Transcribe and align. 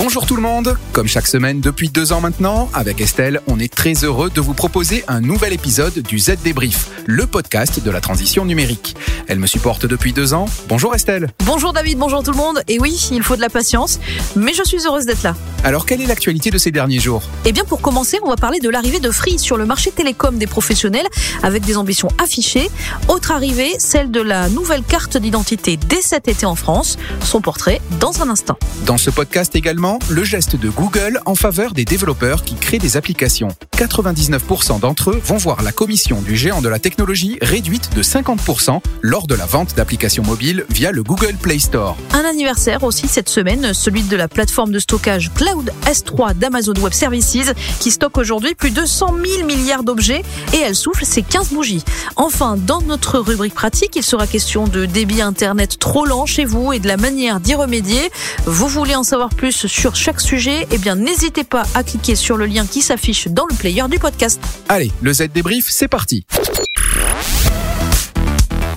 Bonjour 0.00 0.26
tout 0.26 0.36
le 0.36 0.42
monde, 0.42 0.76
comme 0.92 1.08
chaque 1.08 1.26
semaine 1.26 1.60
depuis 1.60 1.88
deux 1.88 2.12
ans 2.12 2.20
maintenant, 2.20 2.70
avec 2.72 3.00
Estelle, 3.00 3.40
on 3.48 3.58
est 3.58 3.74
très 3.74 3.94
heureux 4.04 4.30
de 4.30 4.40
vous 4.40 4.54
proposer 4.54 5.02
un 5.08 5.20
nouvel 5.20 5.52
épisode 5.52 5.98
du 5.98 6.20
Z 6.20 6.36
Débrief, 6.44 6.88
le 7.06 7.26
podcast 7.26 7.82
de 7.82 7.90
la 7.90 8.00
transition 8.00 8.44
numérique. 8.44 8.94
Elle 9.26 9.40
me 9.40 9.48
supporte 9.48 9.86
depuis 9.86 10.12
deux 10.12 10.34
ans. 10.34 10.44
Bonjour 10.68 10.94
Estelle. 10.94 11.30
Bonjour 11.44 11.72
David, 11.72 11.98
bonjour 11.98 12.22
tout 12.22 12.30
le 12.30 12.36
monde. 12.36 12.62
Et 12.68 12.78
oui, 12.78 13.08
il 13.10 13.24
faut 13.24 13.34
de 13.34 13.40
la 13.40 13.48
patience, 13.48 13.98
mais 14.36 14.54
je 14.54 14.62
suis 14.62 14.86
heureuse 14.86 15.04
d'être 15.04 15.24
là. 15.24 15.34
Alors 15.64 15.84
quelle 15.84 16.00
est 16.00 16.06
l'actualité 16.06 16.52
de 16.52 16.58
ces 16.58 16.70
derniers 16.70 17.00
jours? 17.00 17.24
Eh 17.44 17.50
bien 17.50 17.64
pour 17.64 17.80
commencer, 17.80 18.20
on 18.22 18.28
va 18.28 18.36
parler 18.36 18.60
de 18.60 18.68
l'arrivée 18.68 19.00
de 19.00 19.10
Free 19.10 19.40
sur 19.40 19.56
le 19.56 19.66
marché 19.66 19.90
télécom 19.90 20.38
des 20.38 20.46
professionnels 20.46 21.08
avec 21.42 21.64
des 21.64 21.76
ambitions 21.76 22.08
affichées. 22.22 22.70
Autre 23.08 23.32
arrivée, 23.32 23.74
celle 23.80 24.12
de 24.12 24.20
la 24.20 24.48
nouvelle 24.48 24.84
carte 24.84 25.16
d'identité 25.16 25.76
dès 25.76 26.02
cet 26.02 26.28
été 26.28 26.46
en 26.46 26.54
France. 26.54 26.98
Son 27.24 27.40
portrait 27.40 27.80
dans 27.98 28.22
un 28.22 28.30
instant. 28.30 28.56
Dans 28.86 28.96
ce 28.96 29.10
podcast 29.10 29.56
également, 29.56 29.87
le 30.10 30.24
geste 30.24 30.56
de 30.56 30.68
Google 30.68 31.20
en 31.24 31.34
faveur 31.34 31.72
des 31.72 31.84
développeurs 31.84 32.42
qui 32.42 32.56
créent 32.56 32.78
des 32.78 32.96
applications. 32.96 33.48
99% 33.76 34.80
d'entre 34.80 35.10
eux 35.10 35.20
vont 35.24 35.36
voir 35.36 35.62
la 35.62 35.72
commission 35.72 36.20
du 36.20 36.36
géant 36.36 36.60
de 36.60 36.68
la 36.68 36.78
technologie 36.78 37.38
réduite 37.40 37.94
de 37.94 38.02
50% 38.02 38.80
lors 39.02 39.26
de 39.26 39.34
la 39.34 39.46
vente 39.46 39.74
d'applications 39.76 40.24
mobiles 40.24 40.66
via 40.68 40.90
le 40.90 41.02
Google 41.02 41.34
Play 41.40 41.58
Store. 41.60 41.96
Un 42.12 42.24
anniversaire 42.24 42.82
aussi 42.82 43.08
cette 43.08 43.28
semaine, 43.28 43.72
celui 43.72 44.02
de 44.02 44.16
la 44.16 44.28
plateforme 44.28 44.72
de 44.72 44.78
stockage 44.78 45.30
Cloud 45.34 45.72
S3 45.86 46.34
d'Amazon 46.34 46.74
Web 46.80 46.92
Services 46.92 47.52
qui 47.78 47.90
stocke 47.90 48.18
aujourd'hui 48.18 48.54
plus 48.54 48.72
de 48.72 48.84
100 48.84 49.14
000 49.24 49.46
milliards 49.46 49.84
d'objets 49.84 50.22
et 50.52 50.58
elle 50.58 50.74
souffle 50.74 51.04
ses 51.04 51.22
15 51.22 51.50
bougies. 51.50 51.84
Enfin, 52.16 52.56
dans 52.56 52.82
notre 52.82 53.18
rubrique 53.20 53.54
pratique, 53.54 53.94
il 53.96 54.02
sera 54.02 54.26
question 54.26 54.66
de 54.66 54.86
débit 54.86 55.22
Internet 55.22 55.78
trop 55.78 56.04
lent 56.04 56.26
chez 56.26 56.44
vous 56.44 56.72
et 56.72 56.80
de 56.80 56.88
la 56.88 56.96
manière 56.96 57.40
d'y 57.40 57.54
remédier. 57.54 58.10
Vous 58.44 58.66
voulez 58.66 58.96
en 58.96 59.04
savoir 59.04 59.28
plus 59.30 59.66
sur 59.66 59.77
chaque 59.94 60.20
sujet, 60.20 60.66
eh 60.72 60.78
bien 60.78 60.96
n'hésitez 60.96 61.44
pas 61.44 61.62
à 61.74 61.84
cliquer 61.84 62.16
sur 62.16 62.36
le 62.36 62.46
lien 62.46 62.66
qui 62.66 62.80
s'affiche 62.80 63.28
dans 63.28 63.46
le 63.46 63.54
player 63.54 63.84
du 63.88 63.98
podcast. 63.98 64.40
Allez, 64.68 64.90
le 65.02 65.12
Z 65.12 65.28
débrief, 65.32 65.66
c'est 65.68 65.88
parti. 65.88 66.26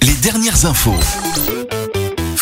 Les 0.04 0.14
dernières 0.22 0.66
infos. 0.66 0.96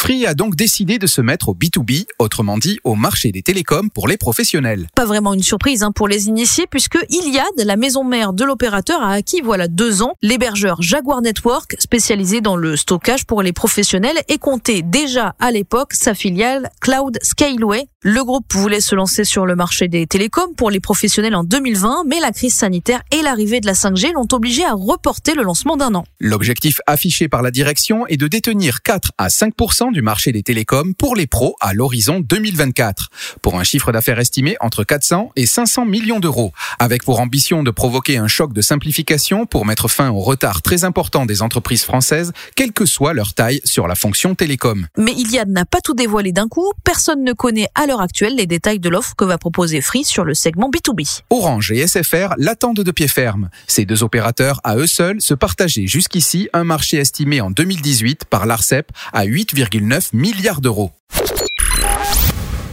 Free 0.10 0.26
a 0.26 0.34
donc 0.34 0.56
décidé 0.56 0.98
de 0.98 1.06
se 1.06 1.22
mettre 1.22 1.50
au 1.50 1.54
B2B, 1.54 2.08
autrement 2.18 2.58
dit 2.58 2.80
au 2.84 2.96
marché 2.96 3.32
des 3.32 3.44
télécoms 3.44 3.92
pour 3.92 4.08
les 4.08 4.18
professionnels. 4.18 4.88
Pas 4.96 5.06
vraiment 5.06 5.36
une 5.36 5.44
surprise 5.44 5.84
hein, 5.84 5.92
pour 5.92 6.08
les 6.08 6.28
initiés 6.28 6.66
puisque 6.66 6.98
Iliad, 7.12 7.44
la 7.58 7.76
maison 7.76 8.04
mère 8.04 8.34
de 8.34 8.44
l'opérateur, 8.44 9.04
a 9.04 9.12
acquis 9.12 9.42
voilà 9.44 9.68
deux 9.68 10.02
ans 10.02 10.16
l'hébergeur 10.24 10.82
Jaguar 10.82 11.22
Network 11.22 11.76
spécialisé 11.78 12.42
dans 12.42 12.56
le 12.56 12.76
stockage 12.76 13.28
pour 13.28 13.44
les 13.44 13.54
professionnels 13.54 14.18
et 14.30 14.40
comptait 14.40 14.82
déjà 14.82 15.36
à 15.38 15.52
l'époque 15.52 15.94
sa 15.94 16.16
filiale 16.16 16.72
Cloud 16.82 17.20
Scaleway. 17.22 17.88
Le 18.02 18.24
groupe 18.24 18.52
voulait 18.52 18.82
se 18.82 18.96
lancer 18.96 19.26
sur 19.26 19.46
le 19.46 19.56
marché 19.56 19.90
des 19.90 20.08
télécoms 20.08 20.56
pour 20.56 20.72
les 20.72 20.80
professionnels 20.80 21.36
en 21.36 21.44
2020, 21.44 22.06
mais 22.08 22.20
la 22.20 22.32
crise 22.32 22.56
sanitaire 22.56 23.04
et 23.12 23.22
l'arrivée 23.22 23.60
de 23.60 23.68
la 23.68 23.74
5G 23.74 24.14
l'ont 24.14 24.28
obligé 24.32 24.66
à 24.66 24.74
reporter 24.74 25.36
le 25.36 25.44
lancement 25.44 25.78
d'un 25.78 25.94
an. 25.94 26.06
L'objectif 26.20 26.80
affiché 26.88 27.28
par 27.28 27.44
la 27.44 27.52
direction 27.52 28.08
est 28.08 28.18
de 28.18 28.28
détenir 28.28 28.82
4 28.82 29.12
à 29.20 29.30
5 29.30 29.54
du 29.92 29.99
marché 30.02 30.32
des 30.32 30.44
télécoms 30.44 30.94
pour 30.94 31.16
les 31.16 31.28
pros 31.28 31.56
à 31.60 31.74
l'horizon 31.74 32.20
2024, 32.20 33.10
pour 33.42 33.60
un 33.60 33.64
chiffre 33.64 33.92
d'affaires 33.92 34.20
estimé 34.20 34.56
entre 34.60 34.84
400 34.84 35.32
et 35.36 35.46
500 35.46 35.86
millions 35.86 36.20
d'euros, 36.20 36.54
avec 36.80 37.04
pour 37.04 37.20
ambition 37.20 37.64
de 37.64 37.72
provoquer 37.72 38.18
un 38.18 38.28
choc 38.28 38.54
de 38.54 38.62
simplification 38.62 39.46
pour 39.46 39.66
mettre 39.66 39.88
fin 39.88 40.10
au 40.10 40.20
retard 40.20 40.62
très 40.62 40.84
important 40.84 41.26
des 41.26 41.42
entreprises 41.42 41.84
françaises, 41.84 42.32
quelle 42.56 42.72
que 42.72 42.86
soit 42.86 43.14
leur 43.14 43.34
taille 43.34 43.62
sur 43.64 43.88
la 43.88 43.96
fonction 43.96 44.36
télécom. 44.36 44.88
Mais 44.98 45.12
Iliad 45.12 45.50
n'a 45.50 45.66
pas 45.66 45.82
tout 45.82 45.94
dévoilé 45.94 46.32
d'un 46.32 46.48
coup, 46.48 46.72
personne 46.84 47.24
ne 47.24 47.34
connaît 47.34 47.70
à 47.76 47.86
l'heure 47.86 48.02
actuelle 48.02 48.36
les 48.36 48.48
détails 48.48 48.80
de 48.80 48.90
l'offre 48.90 49.16
que 49.16 49.26
va 49.26 49.38
proposer 49.38 49.82
Free 49.82 50.06
sur 50.06 50.26
le 50.26 50.34
segment 50.34 50.70
B2B. 50.70 51.22
Orange 51.30 51.72
et 51.72 51.88
SFR 51.88 52.34
l'attendent 52.38 52.82
de 52.82 52.92
pied 52.92 53.08
ferme. 53.08 53.50
Ces 53.68 53.86
deux 53.86 54.04
opérateurs, 54.04 54.60
à 54.64 54.76
eux 54.76 54.88
seuls, 54.88 55.22
se 55.22 55.34
partageaient 55.34 55.88
jusqu'ici 55.88 56.50
un 56.54 56.64
marché 56.64 56.98
estimé 56.98 57.42
en 57.42 57.52
2018 57.52 58.26
par 58.26 58.46
l'ARCEP 58.46 58.92
à 59.14 59.26
8,9 59.26 59.89
milliards 60.14 60.62
d'euros. 60.62 60.92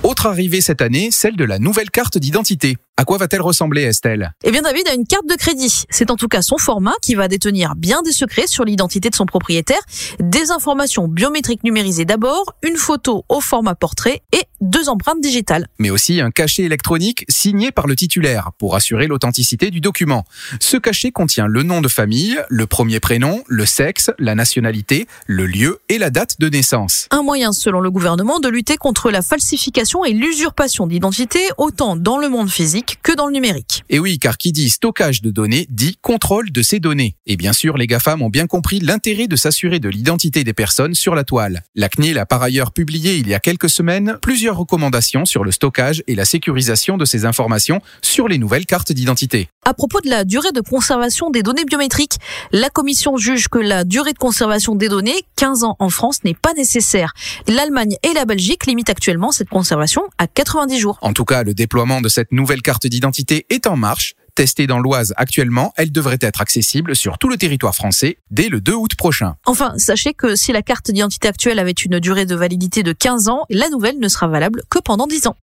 Autre 0.02 0.26
arrivée 0.26 0.60
cette 0.60 0.82
année, 0.82 1.10
celle 1.10 1.36
de 1.36 1.44
la 1.44 1.58
nouvelle 1.58 1.90
carte 1.90 2.18
d'identité. 2.18 2.76
À 2.98 3.04
quoi 3.04 3.18
va-t-elle 3.18 3.42
ressembler, 3.42 3.82
Estelle? 3.82 4.32
Eh 4.42 4.50
bien, 4.50 4.62
David 4.62 4.88
a 4.88 4.94
une 4.94 5.06
carte 5.06 5.28
de 5.28 5.34
crédit. 5.34 5.82
C'est 5.90 6.10
en 6.10 6.16
tout 6.16 6.28
cas 6.28 6.40
son 6.40 6.56
format 6.56 6.94
qui 7.02 7.14
va 7.14 7.28
détenir 7.28 7.74
bien 7.76 8.00
des 8.00 8.10
secrets 8.10 8.46
sur 8.46 8.64
l'identité 8.64 9.10
de 9.10 9.14
son 9.14 9.26
propriétaire, 9.26 9.80
des 10.18 10.50
informations 10.50 11.06
biométriques 11.06 11.62
numérisées 11.62 12.06
d'abord, 12.06 12.54
une 12.62 12.76
photo 12.76 13.26
au 13.28 13.42
format 13.42 13.74
portrait 13.74 14.22
et 14.32 14.44
deux 14.62 14.88
empreintes 14.88 15.20
digitales. 15.20 15.68
Mais 15.78 15.90
aussi 15.90 16.22
un 16.22 16.30
cachet 16.30 16.62
électronique 16.62 17.26
signé 17.28 17.70
par 17.70 17.86
le 17.86 17.96
titulaire 17.96 18.52
pour 18.58 18.74
assurer 18.74 19.08
l'authenticité 19.08 19.70
du 19.70 19.80
document. 19.80 20.24
Ce 20.58 20.78
cachet 20.78 21.10
contient 21.10 21.48
le 21.48 21.62
nom 21.64 21.82
de 21.82 21.88
famille, 21.88 22.38
le 22.48 22.66
premier 22.66 22.98
prénom, 22.98 23.42
le 23.46 23.66
sexe, 23.66 24.10
la 24.18 24.34
nationalité, 24.34 25.06
le 25.26 25.44
lieu 25.44 25.80
et 25.90 25.98
la 25.98 26.08
date 26.08 26.40
de 26.40 26.48
naissance. 26.48 27.08
Un 27.10 27.22
moyen, 27.22 27.52
selon 27.52 27.80
le 27.80 27.90
gouvernement, 27.90 28.40
de 28.40 28.48
lutter 28.48 28.78
contre 28.78 29.10
la 29.10 29.20
falsification 29.20 30.02
et 30.06 30.14
l'usurpation 30.14 30.86
d'identité, 30.86 31.40
autant 31.58 31.96
dans 31.96 32.16
le 32.16 32.30
monde 32.30 32.48
physique 32.48 32.85
que 33.02 33.12
dans 33.12 33.26
le 33.26 33.32
numérique. 33.32 33.84
Et 33.88 33.98
oui, 33.98 34.18
car 34.18 34.38
qui 34.38 34.52
dit 34.52 34.70
stockage 34.70 35.22
de 35.22 35.30
données 35.30 35.66
dit 35.70 35.98
contrôle 36.00 36.50
de 36.50 36.62
ces 36.62 36.80
données. 36.80 37.16
Et 37.26 37.36
bien 37.36 37.52
sûr, 37.52 37.76
les 37.76 37.86
GAFAM 37.86 38.22
ont 38.22 38.28
bien 38.28 38.46
compris 38.46 38.80
l'intérêt 38.80 39.26
de 39.26 39.36
s'assurer 39.36 39.78
de 39.78 39.88
l'identité 39.88 40.44
des 40.44 40.52
personnes 40.52 40.94
sur 40.94 41.14
la 41.14 41.24
toile. 41.24 41.62
La 41.74 41.88
CNIL 41.88 42.18
a 42.18 42.26
par 42.26 42.42
ailleurs 42.42 42.72
publié 42.72 43.16
il 43.16 43.28
y 43.28 43.34
a 43.34 43.40
quelques 43.40 43.70
semaines 43.70 44.18
plusieurs 44.22 44.56
recommandations 44.56 45.24
sur 45.24 45.44
le 45.44 45.52
stockage 45.52 46.02
et 46.06 46.14
la 46.14 46.24
sécurisation 46.24 46.96
de 46.96 47.04
ces 47.04 47.24
informations 47.24 47.80
sur 48.02 48.28
les 48.28 48.38
nouvelles 48.38 48.66
cartes 48.66 48.92
d'identité. 48.92 49.48
À 49.64 49.74
propos 49.74 50.00
de 50.00 50.08
la 50.08 50.24
durée 50.24 50.52
de 50.52 50.60
conservation 50.60 51.30
des 51.30 51.42
données 51.42 51.64
biométriques, 51.64 52.18
la 52.52 52.70
commission 52.70 53.16
juge 53.16 53.48
que 53.48 53.58
la 53.58 53.84
durée 53.84 54.12
de 54.12 54.18
conservation 54.18 54.74
des 54.74 54.88
données, 54.88 55.24
15 55.36 55.64
ans 55.64 55.76
en 55.78 55.90
France, 55.90 56.22
n'est 56.24 56.34
pas 56.34 56.54
nécessaire. 56.54 57.14
L'Allemagne 57.48 57.96
et 58.02 58.12
la 58.12 58.24
Belgique 58.24 58.66
limitent 58.66 58.90
actuellement 58.90 59.32
cette 59.32 59.48
conservation 59.48 60.02
à 60.18 60.26
90 60.26 60.78
jours. 60.78 60.98
En 61.02 61.12
tout 61.12 61.24
cas, 61.24 61.42
le 61.42 61.54
déploiement 61.54 62.00
de 62.00 62.08
cette 62.08 62.30
nouvelle 62.32 62.62
carte 62.62 62.75
d'identité 62.84 63.46
est 63.48 63.66
en 63.66 63.76
marche. 63.76 64.14
Testée 64.34 64.66
dans 64.66 64.78
l'Oise 64.78 65.14
actuellement, 65.16 65.72
elle 65.76 65.90
devrait 65.90 66.18
être 66.20 66.42
accessible 66.42 66.94
sur 66.94 67.16
tout 67.16 67.30
le 67.30 67.38
territoire 67.38 67.74
français 67.74 68.18
dès 68.30 68.50
le 68.50 68.60
2 68.60 68.74
août 68.74 68.94
prochain. 68.94 69.36
Enfin, 69.46 69.72
sachez 69.78 70.12
que 70.12 70.36
si 70.36 70.52
la 70.52 70.60
carte 70.60 70.90
d'identité 70.90 71.28
actuelle 71.28 71.58
avait 71.58 71.70
une 71.70 72.00
durée 72.00 72.26
de 72.26 72.34
validité 72.34 72.82
de 72.82 72.92
15 72.92 73.28
ans, 73.28 73.46
la 73.48 73.70
nouvelle 73.70 73.98
ne 73.98 74.08
sera 74.08 74.28
valable 74.28 74.62
que 74.68 74.78
pendant 74.78 75.06
10 75.06 75.28
ans. 75.28 75.36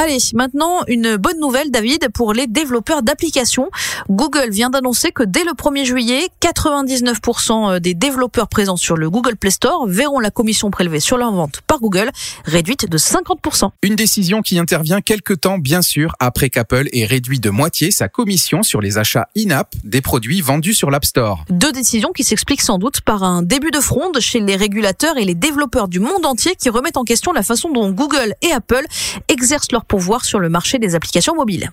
Allez, 0.00 0.18
maintenant 0.32 0.84
une 0.86 1.16
bonne 1.16 1.40
nouvelle 1.40 1.72
David 1.72 2.10
pour 2.14 2.32
les 2.32 2.46
développeurs 2.46 3.02
d'applications. 3.02 3.68
Google 4.08 4.48
vient 4.48 4.70
d'annoncer 4.70 5.10
que 5.10 5.24
dès 5.24 5.42
le 5.42 5.54
1er 5.54 5.84
juillet, 5.84 6.28
99% 6.40 7.80
des 7.80 7.94
développeurs 7.94 8.46
présents 8.46 8.76
sur 8.76 8.96
le 8.96 9.10
Google 9.10 9.34
Play 9.34 9.50
Store 9.50 9.88
verront 9.88 10.20
la 10.20 10.30
commission 10.30 10.70
prélevée 10.70 11.00
sur 11.00 11.18
leur 11.18 11.32
vente 11.32 11.62
par 11.66 11.80
Google 11.80 12.12
réduite 12.44 12.88
de 12.88 12.96
50%. 12.96 13.70
Une 13.82 13.96
décision 13.96 14.40
qui 14.40 14.60
intervient 14.60 15.00
quelque 15.00 15.34
temps 15.34 15.58
bien 15.58 15.82
sûr 15.82 16.14
après 16.20 16.48
qu'Apple 16.48 16.88
ait 16.92 17.04
réduit 17.04 17.40
de 17.40 17.50
moitié 17.50 17.90
sa 17.90 18.06
commission 18.06 18.62
sur 18.62 18.80
les 18.80 18.98
achats 18.98 19.26
in-app 19.36 19.74
des 19.82 20.00
produits 20.00 20.42
vendus 20.42 20.74
sur 20.74 20.92
l'App 20.92 21.06
Store. 21.06 21.44
Deux 21.50 21.72
décisions 21.72 22.12
qui 22.12 22.22
s'expliquent 22.22 22.62
sans 22.62 22.78
doute 22.78 23.00
par 23.00 23.24
un 23.24 23.42
début 23.42 23.72
de 23.72 23.80
fronde 23.80 24.20
chez 24.20 24.38
les 24.38 24.54
régulateurs 24.54 25.16
et 25.16 25.24
les 25.24 25.34
développeurs 25.34 25.88
du 25.88 25.98
monde 25.98 26.24
entier 26.24 26.54
qui 26.54 26.70
remettent 26.70 26.98
en 26.98 27.04
question 27.04 27.32
la 27.32 27.42
façon 27.42 27.72
dont 27.72 27.90
Google 27.90 28.34
et 28.42 28.52
Apple 28.52 28.86
exercent 29.26 29.72
leur 29.72 29.86
pouvoir 29.88 30.24
sur 30.24 30.38
le 30.38 30.48
marché 30.48 30.78
des 30.78 30.94
applications 30.94 31.34
mobiles. 31.34 31.72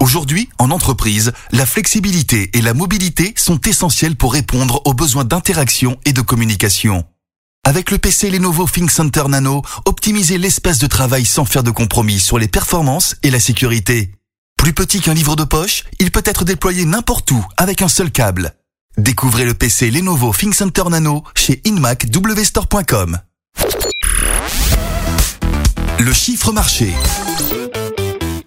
Aujourd'hui, 0.00 0.48
en 0.58 0.70
entreprise, 0.70 1.32
la 1.52 1.66
flexibilité 1.66 2.50
et 2.56 2.60
la 2.60 2.74
mobilité 2.74 3.34
sont 3.36 3.60
essentielles 3.62 4.14
pour 4.14 4.34
répondre 4.34 4.82
aux 4.84 4.94
besoins 4.94 5.24
d'interaction 5.24 5.98
et 6.04 6.12
de 6.12 6.20
communication. 6.20 7.04
Avec 7.64 7.90
le 7.90 7.98
PC 7.98 8.30
Lenovo 8.30 8.68
ThinkCenter 8.68 9.24
Nano, 9.28 9.62
optimisez 9.86 10.38
l'espace 10.38 10.78
de 10.78 10.86
travail 10.86 11.24
sans 11.24 11.44
faire 11.44 11.64
de 11.64 11.72
compromis 11.72 12.20
sur 12.20 12.38
les 12.38 12.46
performances 12.46 13.16
et 13.24 13.30
la 13.30 13.40
sécurité. 13.40 14.12
Plus 14.56 14.72
petit 14.72 15.00
qu'un 15.00 15.14
livre 15.14 15.34
de 15.34 15.44
poche, 15.44 15.82
il 15.98 16.12
peut 16.12 16.22
être 16.24 16.44
déployé 16.44 16.84
n'importe 16.84 17.30
où 17.32 17.44
avec 17.56 17.82
un 17.82 17.88
seul 17.88 18.12
câble. 18.12 18.54
Découvrez 18.98 19.44
le 19.44 19.54
PC 19.54 19.90
Lenovo 19.90 20.32
ThinkCenter 20.32 20.84
Nano 20.90 21.24
chez 21.34 21.60
inmacwstore.com. 21.64 23.18
Le 25.98 26.12
chiffre 26.12 26.52
marché. 26.52 26.92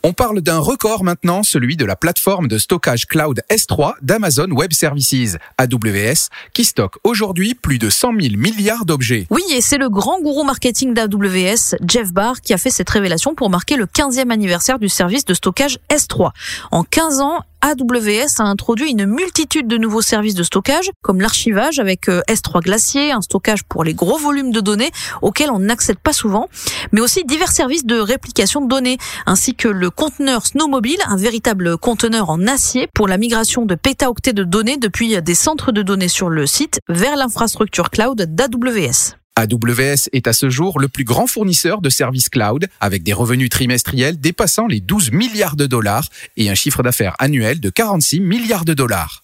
On 0.03 0.13
parle 0.13 0.41
d'un 0.41 0.59
record 0.59 1.03
maintenant, 1.03 1.41
celui 1.41 1.75
de 1.77 1.83
la 1.83 1.95
plateforme 1.95 2.47
de 2.47 2.57
stockage 2.57 3.05
cloud 3.07 3.41
S3 3.49 3.93
d'Amazon 4.01 4.51
Web 4.51 4.71
Services, 4.71 5.37
AWS, 5.57 6.29
qui 6.53 6.63
stocke 6.63 6.95
aujourd'hui 7.03 7.55
plus 7.55 7.79
de 7.79 7.89
100 7.89 8.13
000 8.21 8.37
milliards 8.37 8.85
d'objets. 8.85 9.25
Oui, 9.31 9.41
et 9.51 9.61
c'est 9.61 9.79
le 9.79 9.89
grand 9.89 10.21
gourou 10.21 10.43
marketing 10.43 10.93
d'AWS, 10.93 11.75
Jeff 11.87 12.13
Barr, 12.13 12.39
qui 12.41 12.53
a 12.53 12.57
fait 12.57 12.69
cette 12.69 12.89
révélation 12.89 13.33
pour 13.33 13.49
marquer 13.49 13.75
le 13.75 13.87
15e 13.87 14.29
anniversaire 14.29 14.79
du 14.79 14.87
service 14.87 15.25
de 15.25 15.33
stockage 15.33 15.79
S3. 15.89 16.29
En 16.71 16.83
15 16.83 17.19
ans, 17.19 17.39
AWS 17.61 18.39
a 18.39 18.43
introduit 18.43 18.91
une 18.91 19.05
multitude 19.05 19.67
de 19.67 19.77
nouveaux 19.77 20.01
services 20.01 20.33
de 20.33 20.43
stockage, 20.43 20.91
comme 21.01 21.19
l'archivage 21.19 21.79
avec 21.79 22.07
euh, 22.07 22.21
S3 22.29 22.61
Glacier, 22.61 23.11
un 23.11 23.21
stockage 23.21 23.63
pour 23.63 23.83
les 23.83 23.93
gros 23.93 24.17
volumes 24.17 24.51
de 24.51 24.61
données 24.61 24.91
auxquels 25.21 25.51
on 25.51 25.59
n'accède 25.59 25.99
pas 25.99 26.13
souvent, 26.13 26.47
mais 26.91 27.01
aussi 27.01 27.23
divers 27.25 27.51
services 27.51 27.85
de 27.85 27.99
réplication 27.99 28.61
de 28.61 28.67
données, 28.67 28.97
ainsi 29.25 29.55
que 29.55 29.67
le 29.67 29.89
conteneur 29.89 30.45
Snowmobile, 30.45 30.99
un 31.05 31.17
véritable 31.17 31.77
conteneur 31.77 32.29
en 32.29 32.47
acier 32.47 32.87
pour 32.93 33.07
la 33.07 33.17
migration 33.17 33.65
de 33.65 33.75
pétaoctets 33.75 34.33
de 34.33 34.43
données 34.43 34.77
depuis 34.77 35.21
des 35.21 35.35
centres 35.35 35.71
de 35.71 35.81
données 35.81 36.07
sur 36.07 36.29
le 36.29 36.47
site 36.47 36.79
vers 36.87 37.17
l'infrastructure 37.17 37.89
cloud 37.89 38.21
d'AWS. 38.21 39.18
AWS 39.39 40.09
est 40.11 40.27
à 40.27 40.33
ce 40.33 40.49
jour 40.49 40.79
le 40.79 40.89
plus 40.89 41.05
grand 41.05 41.25
fournisseur 41.25 41.79
de 41.81 41.89
services 41.89 42.27
cloud 42.27 42.67
avec 42.81 43.03
des 43.03 43.13
revenus 43.13 43.49
trimestriels 43.49 44.19
dépassant 44.19 44.67
les 44.67 44.81
12 44.81 45.11
milliards 45.11 45.55
de 45.55 45.65
dollars 45.65 46.09
et 46.35 46.49
un 46.49 46.55
chiffre 46.55 46.83
d'affaires 46.83 47.15
annuel 47.19 47.61
de 47.61 47.69
46 47.69 48.19
milliards 48.19 48.65
de 48.65 48.73
dollars. 48.73 49.23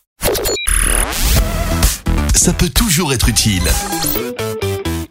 Ça 2.34 2.54
peut 2.54 2.70
toujours 2.70 3.14
être 3.14 3.28
utile. 3.28 3.64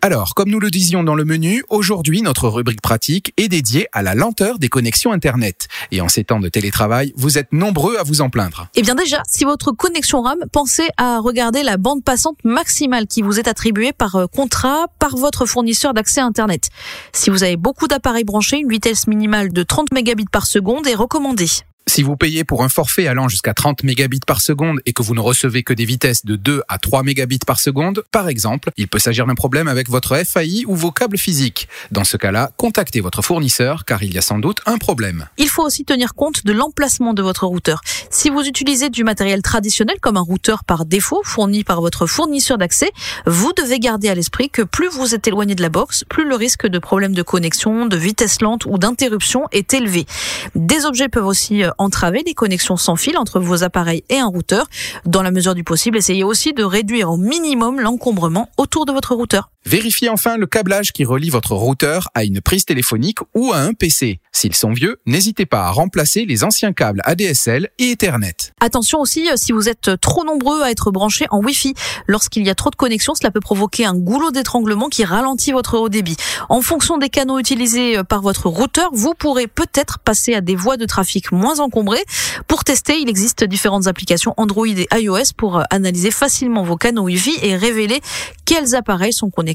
Alors, 0.05 0.35
comme 0.35 0.51
nous 0.51 0.61
le 0.61 0.71
disions 0.71 1.03
dans 1.03 1.15
le 1.15 1.25
menu, 1.25 1.65
aujourd'hui, 1.71 2.21
notre 2.21 2.47
rubrique 2.51 2.83
pratique 2.83 3.33
est 3.39 3.49
dédiée 3.49 3.89
à 3.93 4.03
la 4.03 4.15
lenteur 4.15 4.59
des 4.59 4.69
connexions 4.69 5.13
Internet. 5.13 5.67
Et 5.93 6.03
en 6.03 6.11
ces 6.11 6.25
temps 6.25 6.41
de 6.41 6.51
télétravail, 6.51 7.15
vous 7.17 7.39
êtes 7.39 7.55
nombreux 7.55 7.97
à 7.97 8.03
vous 8.03 8.21
en 8.21 8.29
plaindre. 8.29 8.69
Eh 8.75 8.83
bien 8.83 8.95
déjà, 8.95 9.23
si 9.27 9.45
votre 9.45 9.73
connexion 9.73 10.21
RAM, 10.21 10.41
pensez 10.53 10.87
à 10.99 11.21
regarder 11.21 11.63
la 11.63 11.79
bande 11.79 12.05
passante 12.05 12.37
maximale 12.45 13.07
qui 13.07 13.23
vous 13.23 13.41
est 13.41 13.49
attribuée 13.49 13.95
par 13.95 14.17
euh, 14.17 14.27
contrat 14.27 14.89
par 14.99 15.17
votre 15.17 15.47
fournisseur 15.47 15.95
d'accès 15.95 16.21
Internet. 16.21 16.69
Si 17.15 17.31
vous 17.31 17.43
avez 17.43 17.57
beaucoup 17.57 17.89
d'appareils 17.89 18.25
branchés, 18.25 18.59
une 18.59 18.69
vitesse 18.69 19.07
minimale 19.07 19.55
de 19.55 19.63
30 19.63 19.91
mégabits 19.95 20.27
par 20.31 20.45
seconde 20.45 20.87
est 20.87 20.95
recommandée. 20.95 21.49
Si 21.87 22.03
vous 22.03 22.17
payez 22.17 22.45
pour 22.45 22.65
un 22.65 22.71
forfait 22.71 23.07
allant 23.07 23.29
jusqu'à 23.29 23.53
30 23.53 23.85
mégabits 23.85 24.21
par 24.27 24.41
seconde 24.41 24.81
et 24.87 24.95
que 24.95 25.03
vous 25.03 25.15
ne 25.15 25.21
recevez 25.21 25.63
que 25.63 25.75
des 25.75 25.85
vitesses 25.85 26.25
de 26.25 26.35
2 26.35 26.63
à 26.67 26.79
3 26.79 27.03
mégabits 27.03 27.41
par 27.47 27.61
seconde, 27.61 28.05
par 28.11 28.29
exemple, 28.29 28.71
il 28.79 28.89
peut 28.89 28.99
s'agir 28.99 29.27
d'un 29.27 29.35
problème 29.35 29.69
avec 29.69 29.91
votre 29.91 30.17
FAI 30.17 30.65
ou 30.67 30.75
vos 30.77 30.93
câbles 30.93 31.19
physiques. 31.19 31.69
Dans 31.91 32.05
ce 32.05 32.17
cas-là, 32.17 32.53
contactez 32.57 33.03
votre 33.03 33.21
fournisseur 33.21 33.85
car 33.85 34.03
il 34.03 34.15
y 34.15 34.19
a 34.19 34.23
sans 34.23 34.39
doute 34.39 34.63
un 34.65 34.79
problème. 34.79 35.29
Il 35.37 35.49
faut 35.49 35.63
aussi 35.63 35.85
tenir 35.85 36.15
compte 36.15 36.47
de 36.47 36.53
l'emplacement 36.55 37.13
de 37.13 37.21
votre 37.21 37.47
routeur. 37.47 37.83
Si 38.09 38.31
vous 38.31 38.41
utilisez 38.41 38.89
du 38.89 39.05
matériel 39.05 39.43
traditionnel 39.43 39.99
comme 40.01 40.17
un 40.17 40.23
routeur 40.23 40.65
par 40.65 40.87
défaut 40.87 41.21
fourni 41.23 41.65
par 41.65 41.83
votre 41.83 42.07
fournisseur 42.07 42.57
d'accès, 42.57 42.91
vous 43.27 43.53
devez 43.53 43.79
garder 43.79 44.09
à 44.09 44.15
l'esprit 44.15 44.49
que 44.49 44.63
plus 44.63 44.89
vous 44.89 45.15
êtes 45.15 45.29
éloigné 45.29 45.55
de 45.55 45.63
la 45.63 45.69
box, 45.69 46.05
plus 46.09 46.27
le 46.27 46.35
risque 46.35 46.67
de 46.67 46.79
problème 46.79 47.15
de 47.15 47.23
connexion, 47.23 47.85
de 47.85 47.97
vitesse 47.99 48.41
lente 48.41 48.65
ou 48.65 48.79
d'interruption 48.79 49.49
est 49.53 49.75
élevé. 49.75 50.07
Des 50.55 50.87
objets 50.87 51.11
peuvent 51.11 51.27
aussi 51.27 51.63
euh, 51.63 51.71
entraver 51.79 52.23
les 52.27 52.35
connexions 52.35 52.77
sans 52.77 52.97
fil 52.97 53.17
entre 53.19 53.41
vos 53.41 53.65
appareils 53.65 54.05
et 54.09 54.19
un 54.19 54.27
routeur. 54.27 54.67
Dans 55.05 55.23
la 55.23 55.31
mesure 55.31 55.55
du 55.55 55.65
possible, 55.65 55.97
essayez 55.97 56.25
aussi 56.25 56.53
de 56.53 56.65
réduire 56.65 57.11
au 57.11 57.17
minimum 57.17 57.81
l'encombrement 57.81 58.49
autour 58.57 58.87
de 58.87 58.93
votre 58.93 59.15
routeur. 59.15 59.51
Vérifiez 59.67 60.11
enfin 60.11 60.37
le 60.37 60.47
câblage 60.47 60.93
qui 60.93 61.07
relie 61.07 61.31
votre 61.31 61.55
routeur 61.55 62.09
à 62.13 62.25
une 62.25 62.43
prise 62.43 62.67
téléphonique 62.67 63.21
ou 63.35 63.55
à 63.55 63.61
un 63.61 63.73
PC. 63.73 64.21
S'ils 64.31 64.55
sont 64.55 64.73
vieux, 64.73 64.99
n'hésitez 65.07 65.47
pas 65.47 65.63
à 65.63 65.71
remplacer 65.71 66.27
les 66.27 66.45
anciens 66.45 66.75
câbles 66.75 67.01
ADSL 67.05 67.71
et 67.79 67.93
Ethernet. 67.93 68.37
Attention 68.61 69.01
aussi, 69.01 69.27
euh, 69.31 69.37
si 69.37 69.53
vous 69.53 69.71
êtes 69.71 69.99
trop 70.03 70.23
nombreux 70.23 70.61
à 70.61 70.71
être 70.71 70.91
branchés 70.91 71.25
en 71.31 71.43
Wi-Fi. 71.43 71.73
Lorsqu'il 72.07 72.45
y 72.45 72.51
a 72.51 72.55
trop 72.55 72.69
de 72.69 72.77
connexions, 72.77 73.15
cela 73.15 73.31
peut 73.31 73.41
provoquer 73.41 73.87
un 73.87 73.95
goulot 73.95 74.33
d'étranglement 74.33 74.91
qui 74.91 75.03
ralentit 75.03 75.53
votre 75.53 75.79
haut 75.79 75.89
débit. 75.89 76.17
En 76.51 76.61
fonction 76.61 76.99
des 76.99 77.09
canaux 77.09 77.39
utilisés 77.39 77.97
euh, 77.97 78.05
par 78.05 78.21
votre 78.21 78.51
routeur, 78.51 78.91
vous 78.93 79.15
pourrez 79.15 79.47
peut-être 79.47 79.99
passer 79.99 80.35
à 80.35 80.43
des 80.43 80.57
voies 80.57 80.77
de 80.77 80.85
trafic 80.85 81.33
moins 81.33 81.61
encombrées. 81.61 82.05
Pour 82.49 82.65
tester, 82.65 82.99
il 82.99 83.09
existe 83.09 83.45
différentes 83.45 83.87
applications 83.87 84.35
Android 84.37 84.67
et 84.67 84.89
iOS 84.93 85.33
pour 85.39 85.57
euh, 85.57 85.63
analyser 85.71 86.11
facilement 86.11 86.65
vos 86.65 86.77
canaux 86.77 87.05
Wi-Fi 87.05 87.39
et 87.41 87.57
révéler 87.57 88.03
quels 88.45 88.75
appareils 88.75 89.15
sont 89.15 89.31
connectés 89.31 89.54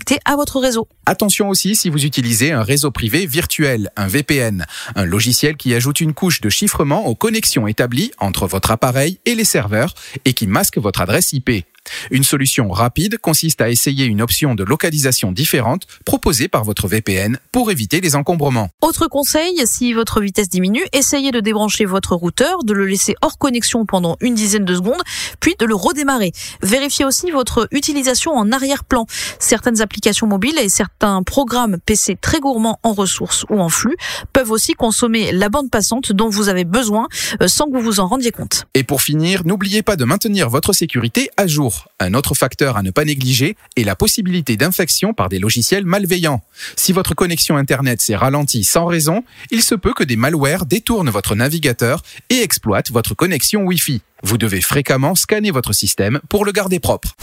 Attention 1.05 1.49
aussi 1.49 1.75
si 1.75 1.89
vous 1.89 2.05
utilisez 2.05 2.51
un 2.51 2.63
réseau 2.63 2.91
privé 2.91 3.25
virtuel, 3.25 3.91
un 3.95 4.07
VPN, 4.07 4.65
un 4.95 5.05
logiciel 5.05 5.57
qui 5.57 5.73
ajoute 5.73 6.01
une 6.01 6.13
couche 6.13 6.41
de 6.41 6.49
chiffrement 6.49 7.05
aux 7.07 7.15
connexions 7.15 7.67
établies 7.67 8.11
entre 8.19 8.47
votre 8.47 8.71
appareil 8.71 9.19
et 9.25 9.35
les 9.35 9.45
serveurs 9.45 9.93
et 10.25 10.33
qui 10.33 10.47
masque 10.47 10.77
votre 10.77 11.01
adresse 11.01 11.33
IP. 11.33 11.65
Une 12.11 12.23
solution 12.23 12.69
rapide 12.69 13.17
consiste 13.17 13.61
à 13.61 13.69
essayer 13.69 14.05
une 14.05 14.21
option 14.21 14.55
de 14.55 14.63
localisation 14.63 15.31
différente 15.31 15.87
proposée 16.05 16.47
par 16.47 16.63
votre 16.63 16.87
VPN 16.87 17.39
pour 17.51 17.71
éviter 17.71 18.01
les 18.01 18.15
encombrements. 18.15 18.69
Autre 18.81 19.07
conseil, 19.07 19.61
si 19.65 19.93
votre 19.93 20.21
vitesse 20.21 20.49
diminue, 20.49 20.85
essayez 20.93 21.31
de 21.31 21.39
débrancher 21.39 21.85
votre 21.85 22.15
routeur, 22.15 22.63
de 22.63 22.73
le 22.73 22.85
laisser 22.85 23.15
hors 23.21 23.37
connexion 23.37 23.85
pendant 23.85 24.17
une 24.21 24.35
dizaine 24.35 24.65
de 24.65 24.75
secondes, 24.75 25.01
puis 25.39 25.55
de 25.59 25.65
le 25.65 25.75
redémarrer. 25.75 26.31
Vérifiez 26.61 27.05
aussi 27.05 27.31
votre 27.31 27.67
utilisation 27.71 28.33
en 28.33 28.51
arrière-plan. 28.51 29.05
Certaines 29.39 29.81
applications 29.81 30.27
mobiles 30.27 30.59
et 30.59 30.69
certains 30.69 31.23
programmes 31.23 31.77
PC 31.85 32.17
très 32.19 32.39
gourmands 32.39 32.79
en 32.83 32.93
ressources 32.93 33.45
ou 33.49 33.59
en 33.59 33.69
flux 33.69 33.97
peuvent 34.33 34.51
aussi 34.51 34.73
consommer 34.73 35.31
la 35.31 35.49
bande 35.49 35.69
passante 35.69 36.11
dont 36.11 36.29
vous 36.29 36.49
avez 36.49 36.65
besoin 36.65 37.07
euh, 37.41 37.47
sans 37.47 37.65
que 37.65 37.77
vous 37.77 37.81
vous 37.81 37.99
en 37.99 38.07
rendiez 38.07 38.31
compte. 38.31 38.65
Et 38.73 38.83
pour 38.83 39.01
finir, 39.01 39.45
n'oubliez 39.45 39.81
pas 39.81 39.95
de 39.95 40.05
maintenir 40.05 40.49
votre 40.49 40.73
sécurité 40.73 41.29
à 41.37 41.47
jour. 41.47 41.78
Un 41.99 42.13
autre 42.13 42.35
facteur 42.35 42.77
à 42.77 42.83
ne 42.83 42.91
pas 42.91 43.05
négliger 43.05 43.55
est 43.75 43.83
la 43.83 43.95
possibilité 43.95 44.57
d'infection 44.57 45.13
par 45.13 45.29
des 45.29 45.39
logiciels 45.39 45.85
malveillants. 45.85 46.41
Si 46.75 46.93
votre 46.93 47.13
connexion 47.13 47.57
Internet 47.57 48.01
s'est 48.01 48.15
ralentie 48.15 48.63
sans 48.63 48.85
raison, 48.85 49.23
il 49.51 49.61
se 49.61 49.75
peut 49.75 49.93
que 49.93 50.03
des 50.03 50.15
malwares 50.15 50.65
détournent 50.65 51.09
votre 51.09 51.35
navigateur 51.35 52.01
et 52.29 52.41
exploitent 52.41 52.91
votre 52.91 53.13
connexion 53.13 53.63
Wi-Fi. 53.63 54.01
Vous 54.23 54.37
devez 54.37 54.61
fréquemment 54.61 55.15
scanner 55.15 55.51
votre 55.51 55.73
système 55.73 56.19
pour 56.29 56.45
le 56.45 56.51
garder 56.51 56.79
propre. 56.79 57.15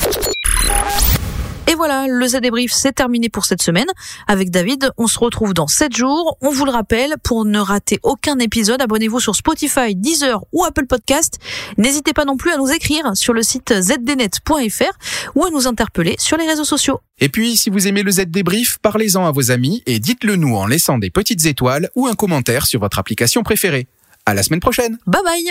Et 1.68 1.74
voilà, 1.74 2.06
le 2.08 2.26
Z 2.26 2.40
débrief 2.40 2.72
c'est 2.72 2.92
terminé 2.92 3.28
pour 3.28 3.44
cette 3.44 3.62
semaine. 3.62 3.86
Avec 4.26 4.50
David, 4.50 4.90
on 4.96 5.06
se 5.06 5.18
retrouve 5.18 5.54
dans 5.54 5.66
7 5.66 5.96
jours. 5.96 6.36
On 6.40 6.50
vous 6.50 6.64
le 6.64 6.70
rappelle, 6.70 7.14
pour 7.22 7.44
ne 7.44 7.58
rater 7.58 7.98
aucun 8.02 8.38
épisode, 8.38 8.80
abonnez-vous 8.80 9.20
sur 9.20 9.34
Spotify, 9.34 9.94
Deezer 9.94 10.44
ou 10.52 10.64
Apple 10.64 10.86
Podcast. 10.86 11.38
N'hésitez 11.76 12.12
pas 12.12 12.24
non 12.24 12.36
plus 12.36 12.52
à 12.52 12.56
nous 12.56 12.70
écrire 12.70 13.16
sur 13.16 13.32
le 13.32 13.42
site 13.42 13.74
zdnet.fr 13.80 15.34
ou 15.34 15.44
à 15.44 15.50
nous 15.50 15.66
interpeller 15.66 16.16
sur 16.18 16.36
les 16.36 16.46
réseaux 16.46 16.64
sociaux. 16.64 17.00
Et 17.18 17.28
puis, 17.28 17.56
si 17.56 17.70
vous 17.70 17.88
aimez 17.88 18.02
le 18.02 18.10
Z 18.10 18.26
débrief, 18.26 18.78
parlez-en 18.80 19.26
à 19.26 19.32
vos 19.32 19.50
amis 19.50 19.82
et 19.86 19.98
dites-le 19.98 20.36
nous 20.36 20.54
en 20.54 20.66
laissant 20.66 20.98
des 20.98 21.10
petites 21.10 21.46
étoiles 21.46 21.90
ou 21.94 22.06
un 22.06 22.14
commentaire 22.14 22.66
sur 22.66 22.80
votre 22.80 22.98
application 22.98 23.42
préférée. 23.42 23.86
À 24.24 24.34
la 24.34 24.42
semaine 24.42 24.60
prochaine. 24.60 24.98
Bye 25.06 25.22
bye. 25.24 25.50